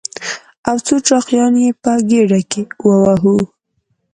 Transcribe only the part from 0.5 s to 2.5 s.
او څو چاقيانې يې په ګېډه